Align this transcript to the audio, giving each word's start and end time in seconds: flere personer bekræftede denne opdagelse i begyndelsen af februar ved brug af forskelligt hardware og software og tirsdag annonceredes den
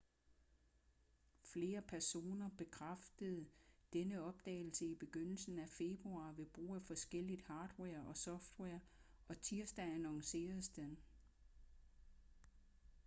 flere 1.41 1.81
personer 1.81 2.49
bekræftede 2.57 3.47
denne 3.93 4.21
opdagelse 4.23 4.85
i 4.85 4.95
begyndelsen 4.95 5.59
af 5.59 5.69
februar 5.69 6.31
ved 6.31 6.45
brug 6.45 6.75
af 6.75 6.81
forskelligt 6.81 7.41
hardware 7.41 8.05
og 8.07 8.17
software 8.17 8.79
og 9.27 9.41
tirsdag 9.41 9.85
annonceredes 9.85 10.69
den 10.69 10.99